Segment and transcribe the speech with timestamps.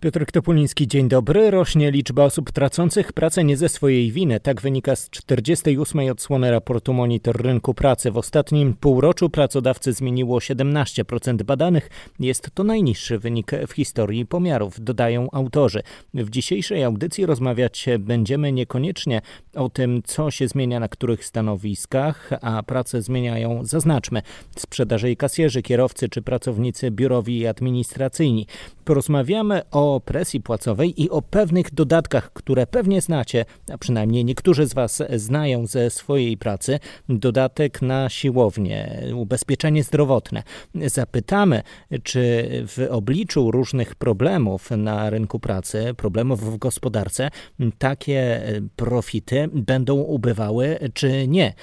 [0.00, 1.50] Piotr Topuliński, dzień dobry.
[1.50, 4.40] Rośnie liczba osób tracących pracę nie ze swojej winy.
[4.40, 6.10] Tak wynika z 48.
[6.10, 8.10] odsłony raportu Monitor Rynku Pracy.
[8.10, 11.90] W ostatnim półroczu pracodawcy zmieniło 17% badanych.
[12.20, 15.82] Jest to najniższy wynik w historii pomiarów, dodają autorzy.
[16.14, 19.22] W dzisiejszej audycji rozmawiać będziemy niekoniecznie
[19.54, 24.22] o tym, co się zmienia na których stanowiskach, a pracę zmieniają, zaznaczmy,
[24.56, 28.46] sprzedaże i kasjerzy, kierowcy czy pracownicy biurowi i administracyjni.
[28.84, 34.66] Porozmawiamy o o presji płacowej i o pewnych dodatkach, które pewnie znacie, a przynajmniej niektórzy
[34.66, 36.78] z Was znają ze swojej pracy.
[37.08, 40.42] Dodatek na siłownię, ubezpieczenie zdrowotne.
[40.74, 41.62] Zapytamy,
[42.02, 47.30] czy w obliczu różnych problemów na rynku pracy, problemów w gospodarce,
[47.78, 48.42] takie
[48.76, 51.54] profity będą ubywały, czy nie.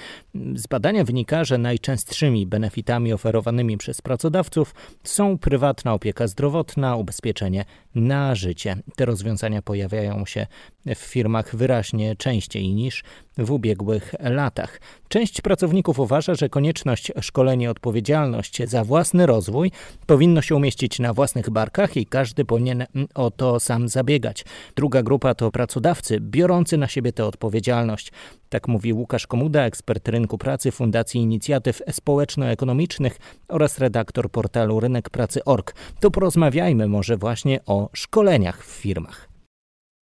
[0.54, 4.74] Z badania wynika, że najczęstszymi benefitami oferowanymi przez pracodawców
[5.04, 7.64] są prywatna opieka zdrowotna, ubezpieczenie
[7.96, 8.76] na życie.
[8.96, 10.46] Te rozwiązania pojawiają się
[10.86, 13.04] w firmach wyraźnie częściej niż
[13.38, 14.80] w ubiegłych latach.
[15.08, 19.70] Część pracowników uważa, że konieczność szkolenia odpowiedzialność za własny rozwój
[20.06, 24.44] powinno się umieścić na własnych barkach i każdy powinien o to sam zabiegać.
[24.76, 28.12] Druga grupa to pracodawcy biorący na siebie tę odpowiedzialność.
[28.48, 35.74] Tak mówi Łukasz Komuda, ekspert rynku pracy Fundacji Inicjatyw Społeczno-Ekonomicznych oraz redaktor portalu Rynek Pracy.org.
[36.00, 39.25] To porozmawiajmy może właśnie o szkoleniach w firmach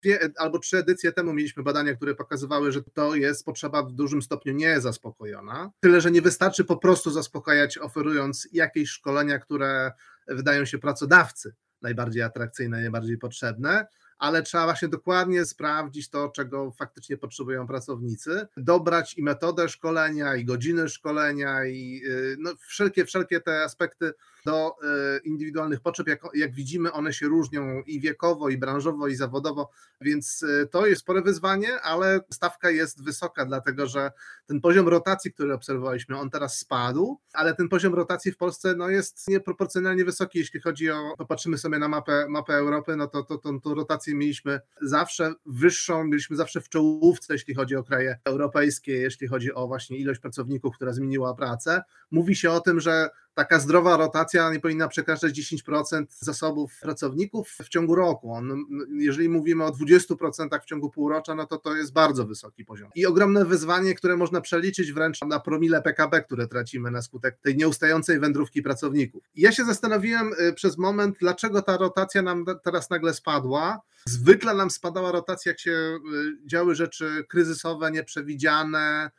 [0.02, 4.22] dwie albo trzy edycje temu mieliśmy badania, które pokazywały, że to jest potrzeba w dużym
[4.22, 5.72] stopniu niezaspokojona.
[5.80, 9.92] Tyle, że nie wystarczy po prostu zaspokajać, oferując jakieś szkolenia, które
[10.28, 13.88] wydają się pracodawcy najbardziej atrakcyjne, najbardziej potrzebne,
[14.18, 20.46] ale trzeba właśnie dokładnie sprawdzić to, czego faktycznie potrzebują pracownicy, dobrać i metodę szkolenia, i
[20.46, 24.14] godziny szkolenia, i y, no, wszelkie, wszelkie te aspekty
[24.48, 26.08] do e, indywidualnych potrzeb.
[26.08, 29.70] Jak, jak widzimy, one się różnią i wiekowo, i branżowo, i zawodowo,
[30.02, 34.12] więc e, to jest spore wyzwanie, ale stawka jest wysoka, dlatego że
[34.46, 38.90] ten poziom rotacji, który obserwowaliśmy, on teraz spadł, ale ten poziom rotacji w Polsce no,
[38.90, 43.38] jest nieproporcjonalnie wysoki, jeśli chodzi o, popatrzymy sobie na mapę, mapę Europy, no to, to,
[43.38, 48.92] to, to rotację mieliśmy zawsze wyższą, byliśmy zawsze w czołówce, jeśli chodzi o kraje europejskie,
[48.92, 51.82] jeśli chodzi o właśnie ilość pracowników, która zmieniła pracę.
[52.12, 57.70] Mówi się o tym, że taka zdrowa rotacja nie powinna przekraczać 10% zasobów pracowników w
[57.70, 58.34] ciągu roku.
[58.34, 58.66] On,
[59.00, 62.90] jeżeli mówimy o 20% w ciągu półrocza, no to to jest bardzo wysoki poziom.
[62.96, 67.58] I ogromne wyzwanie, które można przeliczyć wręcz na promile PKB, które tracimy na skutek tej
[67.58, 69.24] nieustającej wędrówki pracowników.
[69.36, 73.82] Ja się zastanowiłem y, przez moment, dlaczego ta rotacja nam teraz nagle spadła.
[74.06, 75.98] Zwykle nam spadała rotacja, jak się y,
[76.46, 79.12] działy rzeczy kryzysowe, nieprzewidziane,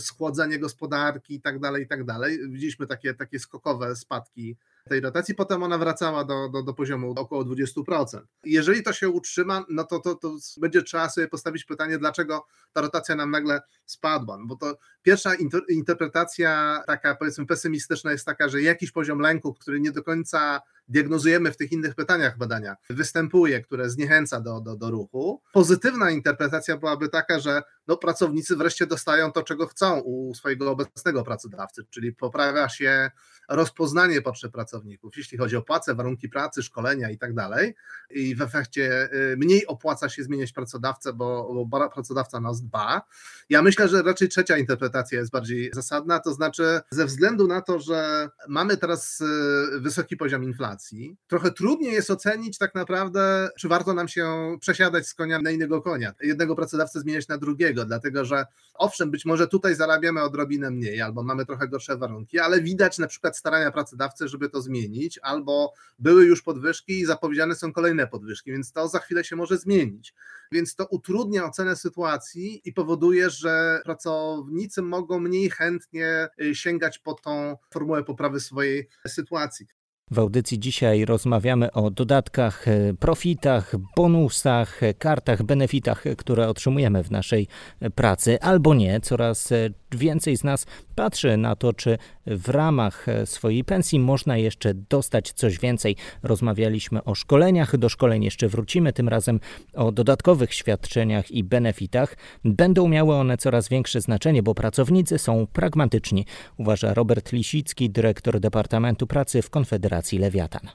[0.00, 2.38] schłodzenie gospodarki i tak dalej, i tak dalej.
[2.50, 4.56] Widzieliśmy takie, takie skokowe spadki
[4.88, 8.20] tej rotacji, potem ona wracała do, do, do poziomu około 20%.
[8.44, 12.80] Jeżeli to się utrzyma, no to, to, to będzie trzeba sobie postawić pytanie, dlaczego ta
[12.80, 14.38] rotacja nam nagle spadła.
[14.38, 19.54] No bo to pierwsza inter, interpretacja taka powiedzmy pesymistyczna jest taka, że jakiś poziom lęku,
[19.54, 24.76] który nie do końca diagnozujemy w tych innych pytaniach badania, występuje, które zniechęca do, do,
[24.76, 25.42] do ruchu.
[25.52, 31.22] Pozytywna interpretacja byłaby taka, że no, pracownicy wreszcie dostają to, czego chcą u swojego obecnego
[31.22, 33.10] pracodawcy, czyli poprawia się
[33.48, 34.71] rozpoznanie potrzeb pracowników,
[35.16, 37.74] jeśli chodzi o płacę, warunki pracy, szkolenia i tak dalej.
[38.10, 43.02] I w efekcie y, mniej opłaca się zmieniać pracodawcę, bo, bo pracodawca nas dba.
[43.48, 47.78] Ja myślę, że raczej trzecia interpretacja jest bardziej zasadna, to znaczy ze względu na to,
[47.78, 53.94] że mamy teraz y, wysoki poziom inflacji, trochę trudniej jest ocenić tak naprawdę, czy warto
[53.94, 58.46] nam się przesiadać z konia na innego konia, jednego pracodawcę zmieniać na drugiego, dlatego że
[58.74, 63.06] owszem, być może tutaj zarabiamy odrobinę mniej, albo mamy trochę gorsze warunki, ale widać na
[63.06, 68.52] przykład starania pracodawcy, żeby to zmienić, albo były już podwyżki i zapowiedziane są kolejne podwyżki,
[68.52, 70.14] więc to za chwilę się może zmienić.
[70.52, 77.14] Więc to utrudnia ocenę sytuacji i powoduje, że pracownicy mogą mniej chętnie y, sięgać po
[77.14, 79.66] tą formułę poprawy swojej sytuacji.
[80.10, 87.48] W audycji dzisiaj rozmawiamy o dodatkach, e, profitach, bonusach, kartach, benefitach, które otrzymujemy w naszej
[87.94, 89.00] pracy, albo nie.
[89.00, 89.52] Coraz
[89.92, 95.58] więcej z nas patrzy na to, czy w ramach swojej pensji można jeszcze dostać coś
[95.58, 95.96] więcej.
[96.22, 99.40] Rozmawialiśmy o szkoleniach, do szkoleń jeszcze wrócimy, tym razem
[99.74, 102.16] o dodatkowych świadczeniach i benefitach.
[102.44, 106.26] Będą miały one coraz większe znaczenie, bo pracownicy są pragmatyczni,
[106.58, 110.68] uważa Robert Lisicki, dyrektor Departamentu Pracy w Konfederacji Lewiatan.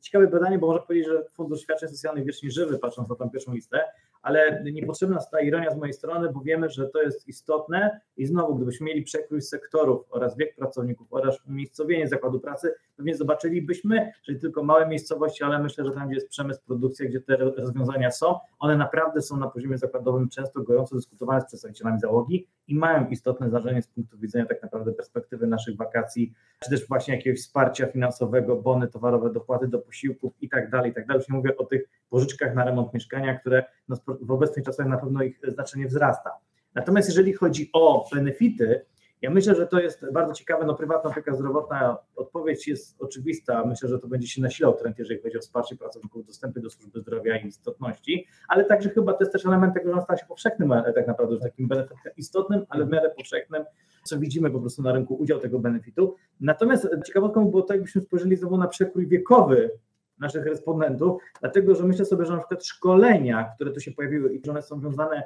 [0.00, 3.54] Ciekawe badanie, bo można powiedzieć, że Fundusz Świadczeń Socjalnych wiecznie żywy, patrząc na tą pierwszą
[3.54, 3.84] listę,
[4.26, 8.26] ale niepotrzebna jest ta ironia z mojej strony, bo wiemy, że to jest istotne i
[8.26, 14.34] znowu, gdybyśmy mieli przekrój sektorów oraz wiek pracowników oraz umiejscowienie zakładu pracy, pewnie zobaczylibyśmy, że
[14.34, 18.38] tylko małe miejscowości, ale myślę, że tam, gdzie jest przemysł, produkcja, gdzie te rozwiązania są,
[18.58, 23.48] one naprawdę są na poziomie zakładowym często gorąco dyskutowane z przedstawicielami załogi i mają istotne
[23.48, 26.32] znaczenie z punktu widzenia tak naprawdę perspektywy naszych wakacji,
[26.64, 30.94] czy też właśnie jakiegoś wsparcia finansowego, bony towarowe, dopłaty do posiłków i tak dalej, i
[30.94, 31.20] tak dalej.
[31.20, 34.98] Już nie mówię o tych pożyczkach na remont mieszkania, które no, w obecnych czasach na
[34.98, 36.30] pewno ich znaczenie wzrasta.
[36.74, 38.84] Natomiast jeżeli chodzi o benefity,
[39.22, 40.66] ja myślę, że to jest bardzo ciekawe.
[40.66, 43.64] No, prywatna opieka zdrowotna, odpowiedź jest oczywista.
[43.66, 47.00] Myślę, że to będzie się nasilał trend, jeżeli chodzi o wsparcie pracowników, dostępy do służby
[47.00, 50.26] zdrowia i istotności, ale także chyba to jest też element tego, że on stał się
[50.26, 53.64] powszechnym, e, tak naprawdę, że takim benefitem istotnym, ale w miarę powszechnym,
[54.04, 56.14] co widzimy po prostu na rynku, udział tego benefitu.
[56.40, 59.70] Natomiast ciekawostką było to, jakbyśmy spojrzeli znowu na przekrój wiekowy
[60.18, 64.42] naszych respondentów, dlatego że myślę sobie, że na przykład szkolenia, które tu się pojawiły i
[64.44, 65.22] że one są związane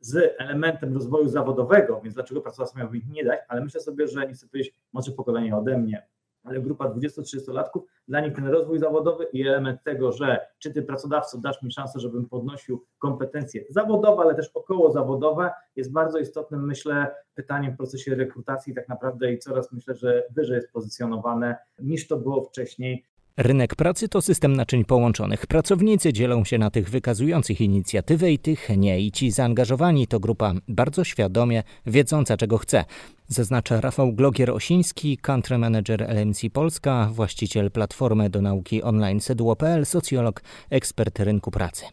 [0.00, 4.26] z elementem rozwoju zawodowego, więc dlaczego pracodawca miałby ich nie dać, ale myślę sobie, że
[4.26, 6.06] nie chcę powiedzieć może pokolenie ode mnie,
[6.46, 11.38] ale grupa 20-30-latków, dla nich ten rozwój zawodowy i element tego, że czy ty pracodawco
[11.38, 17.14] dasz mi szansę, żebym podnosił kompetencje zawodowe, ale też około zawodowe, jest bardzo istotnym, myślę,
[17.34, 22.16] pytaniem w procesie rekrutacji tak naprawdę i coraz myślę, że wyżej jest pozycjonowane niż to
[22.16, 23.04] było wcześniej.
[23.38, 25.46] Rynek pracy to system naczyń połączonych.
[25.46, 29.00] Pracownicy dzielą się na tych wykazujących inicjatywę i tych nie.
[29.00, 32.84] I ci zaangażowani to grupa bardzo świadomie wiedząca, czego chce.
[33.28, 41.20] Zaznacza Rafał Glogier-Osiński, country manager LMC Polska, właściciel platformy do nauki online Seduo.pl, socjolog, ekspert
[41.20, 41.84] rynku pracy.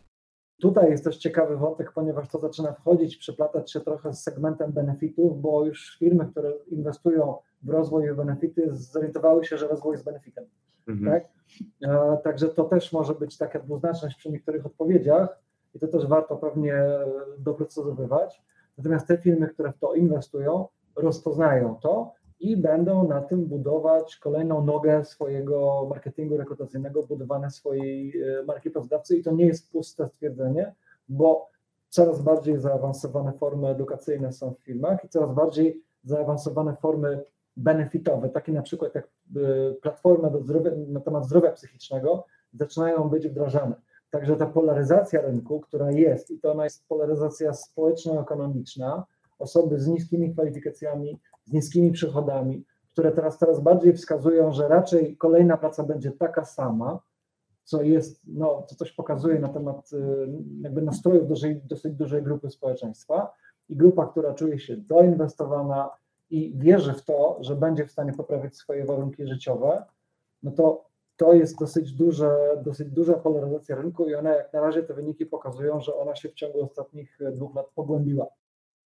[0.61, 5.41] Tutaj jest też ciekawy wątek, ponieważ to zaczyna wchodzić, przeplatać się trochę z segmentem benefitów,
[5.41, 10.45] bo już firmy, które inwestują w rozwój i benefity, zorientowały się, że rozwój jest benefitem.
[10.87, 11.11] Mhm.
[11.11, 11.29] Tak?
[11.83, 15.39] E, także to też może być taka dwuznaczność przy niektórych odpowiedziach
[15.75, 16.83] i to też warto pewnie
[17.39, 18.41] doprecyzowywać.
[18.77, 24.65] Natomiast te firmy, które w to inwestują, rozpoznają to i będą na tym budować kolejną
[24.65, 30.73] nogę swojego marketingu rekrutacyjnego, budowane swojej e, marki pracodawcy i to nie jest puste stwierdzenie,
[31.09, 31.49] bo
[31.89, 37.23] coraz bardziej zaawansowane formy edukacyjne są w firmach i coraz bardziej zaawansowane formy
[37.57, 43.27] benefitowe, takie na przykład jak y, platformy do zdrowia, na temat zdrowia psychicznego, zaczynają być
[43.27, 43.75] wdrażane.
[44.09, 49.05] Także ta polaryzacja rynku, która jest, i to ona jest polaryzacja społeczno-ekonomiczna,
[49.39, 55.57] osoby z niskimi kwalifikacjami, z niskimi przychodami, które teraz coraz bardziej wskazują, że raczej kolejna
[55.57, 56.99] praca będzie taka sama,
[57.63, 60.27] co jest, no, co coś pokazuje na temat y,
[60.61, 61.27] jakby nastrojów
[61.63, 63.33] dosyć dużej grupy społeczeństwa
[63.69, 65.89] i grupa, która czuje się doinwestowana,
[66.33, 69.83] i wierzy w to, że będzie w stanie poprawić swoje warunki życiowe,
[70.43, 70.85] no to
[71.17, 75.25] to jest dosyć, duże, dosyć duża polaryzacja rynku i one jak na razie te wyniki
[75.25, 78.27] pokazują, że ona się w ciągu ostatnich dwóch lat pogłębiła.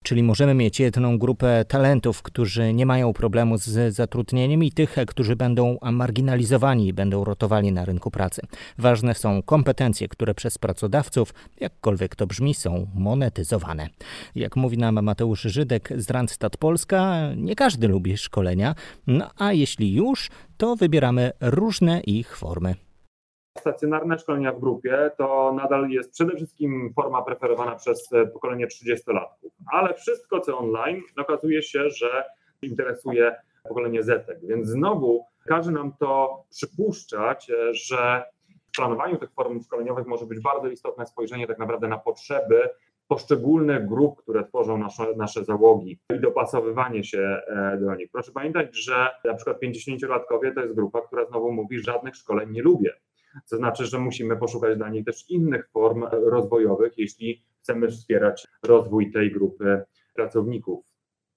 [0.08, 5.36] Czyli możemy mieć jedną grupę talentów, którzy nie mają problemu z zatrudnieniem i tych, którzy
[5.36, 8.42] będą marginalizowani i będą rotowali na rynku pracy.
[8.78, 13.88] Ważne są kompetencje, które przez pracodawców, jakkolwiek to brzmi, są monetyzowane.
[14.34, 18.74] Jak mówi nam Mateusz Żydek z Randstad Polska, nie każdy lubi szkolenia,
[19.06, 22.74] no a jeśli już, to wybieramy różne ich formy
[23.58, 29.50] stacjonarne szkolenia w grupie to nadal jest przede wszystkim forma preferowana przez e, pokolenie 30-latków,
[29.72, 32.24] ale wszystko co online okazuje się, że
[32.62, 33.36] interesuje
[33.68, 38.24] pokolenie Z, więc znowu każe nam to przypuszczać, e, że
[38.72, 42.70] w planowaniu tych form szkoleniowych może być bardzo istotne spojrzenie tak naprawdę na potrzeby
[43.08, 48.10] poszczególnych grup, które tworzą nasze, nasze załogi i dopasowywanie się e, do nich.
[48.12, 52.62] Proszę pamiętać, że na przykład 50-latkowie to jest grupa, która znowu mówi, żadnych szkoleń nie
[52.62, 52.92] lubię.
[53.50, 59.12] To znaczy, że musimy poszukać dla nich też innych form rozwojowych, jeśli chcemy wspierać rozwój
[59.12, 59.82] tej grupy
[60.14, 60.84] pracowników.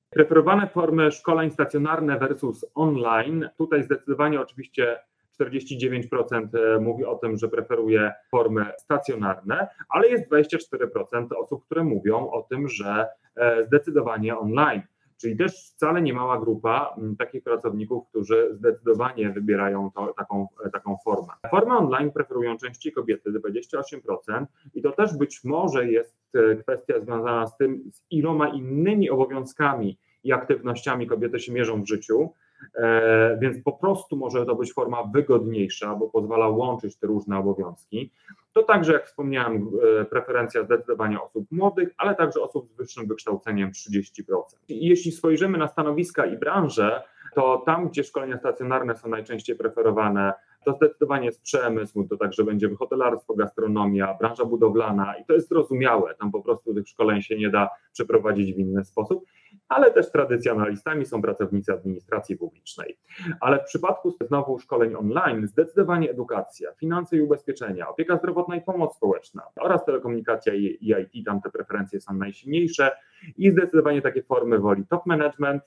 [0.10, 3.50] Preferowane formy szkoleń stacjonarne versus online.
[3.58, 4.98] Tutaj zdecydowanie oczywiście
[5.42, 12.30] 49% e, mówi o tym, że preferuje formy stacjonarne, ale jest 24% osób, które mówią
[12.30, 14.82] o tym, że e, zdecydowanie online.
[15.22, 20.70] Czyli też wcale nie mała grupa mm, takich pracowników, którzy zdecydowanie wybierają to, taką, e,
[20.70, 21.34] taką formę.
[21.52, 27.48] Formę online preferują częściej kobiety, 28%, i to też być może jest e, kwestia związana
[27.48, 32.34] z tym, z iloma innymi obowiązkami i aktywnościami kobiety się mierzą w życiu.
[32.76, 38.12] E, więc po prostu może to być forma wygodniejsza, bo pozwala łączyć te różne obowiązki.
[38.54, 39.70] To także, jak wspomniałem,
[40.02, 44.60] e, preferencja zdecydowanie osób młodych, ale także osób z wyższym wykształceniem 30%.
[44.68, 47.04] I jeśli spojrzymy na stanowiska i branże,
[47.36, 50.34] to tam, gdzie szkolenia stacjonarne są najczęściej preferowane
[50.66, 56.16] To zdecydowanie jest przemysł, to także będzie hotelarstwo, gastronomia, branża budowlana i to jest zrozumiałe.
[56.16, 59.26] Tam po prostu tych szkoleń się nie da przeprowadzić w inny sposób,
[59.72, 62.98] ale też tradycjonalistami są pracownicy administracji publicznej.
[63.42, 68.96] Ale w przypadku znowu szkoleń online zdecydowanie edukacja, finanse i ubezpieczenia, opieka zdrowotna i pomoc
[68.96, 72.92] społeczna oraz telekomunikacja i IT, tam te preferencje są najsilniejsze
[73.38, 75.64] i zdecydowanie takie formy woli top management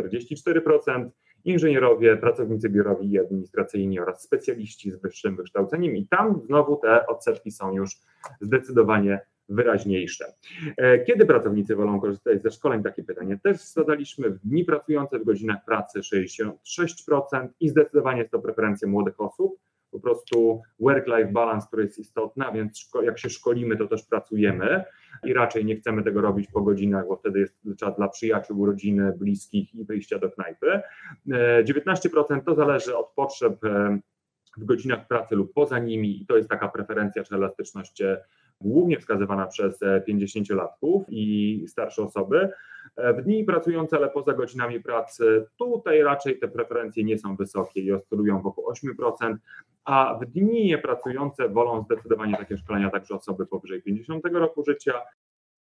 [0.00, 1.08] 44%,
[1.44, 7.50] inżynierowie, pracownicy biurowi i administracyjni oraz specjaliści z wyższym wykształceniem i tam znowu te odsetki
[7.50, 7.90] są już
[8.40, 10.24] zdecydowanie wyraźniejsze.
[10.76, 12.82] E, kiedy pracownicy wolą korzystać ze szkoleń?
[12.82, 14.30] Takie pytanie też zadaliśmy.
[14.30, 19.58] W dni pracujące w godzinach pracy 66% i zdecydowanie jest to preferencja młodych osób.
[19.90, 24.84] Po prostu work-life balance, który jest istotny, a więc jak się szkolimy, to też pracujemy
[25.24, 29.12] i raczej nie chcemy tego robić po godzinach, bo wtedy jest czas dla przyjaciół, rodziny,
[29.18, 30.80] bliskich i wyjścia do knajpy.
[31.28, 33.98] 19% e, to zależy od potrzeb e,
[34.56, 38.02] w godzinach pracy lub poza nimi i to jest taka preferencja czy elastyczność
[38.60, 42.50] głównie wskazywana przez 50-latków e, i starsze osoby.
[42.96, 47.80] E, w dni pracujące, ale poza godzinami pracy, tutaj raczej te preferencje nie są wysokie
[47.80, 48.64] i oscylują wokół
[49.00, 49.36] 8%,
[49.84, 54.94] a w dni niepracujące wolą zdecydowanie takie szkolenia także osoby powyżej 50 roku życia,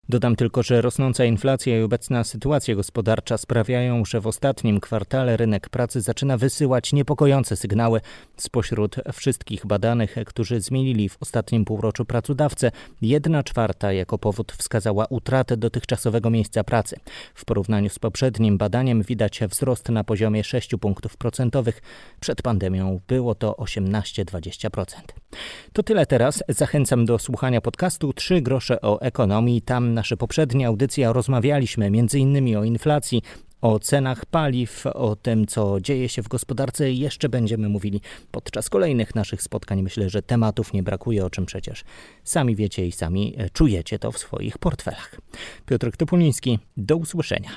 [0.10, 5.70] Dodam tylko, że rosnąca inflacja i obecna sytuacja gospodarcza sprawiają, że w ostatnim kwartale rynek
[5.70, 8.02] pracy zaczyna wysyłać niepokojące sygnały.
[8.38, 12.72] Spośród wszystkich badanych, którzy zmienili w ostatnim półroczu pracodawcę,
[13.02, 17.00] jedna czwarta jako powód wskazała utratę dotychczasowego miejsca pracy.
[17.34, 21.82] W porównaniu z poprzednim badaniem widać wzrost na poziomie 6 punktów procentowych.
[22.20, 25.26] Przed pandemią było to 18-20%.
[25.74, 26.43] To tyle teraz.
[26.50, 29.62] Zachęcam do słuchania podcastu 3 grosze o ekonomii.
[29.62, 32.57] Tam nasze poprzednie audycje rozmawialiśmy m.in.
[32.57, 33.22] o inflacji,
[33.62, 39.15] o cenach paliw, o tym, co dzieje się w gospodarce, jeszcze będziemy mówili podczas kolejnych
[39.15, 39.81] naszych spotkań.
[39.81, 41.84] Myślę, że tematów nie brakuje, o czym przecież
[42.24, 45.19] sami wiecie i sami e, czujecie to w swoich portfelach.
[45.65, 47.50] Piotr Topuliński, do usłyszenia.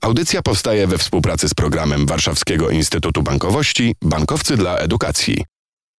[0.00, 5.44] Audycja powstaje we współpracy z programem Warszawskiego Instytutu Bankowości Bankowcy dla Edukacji.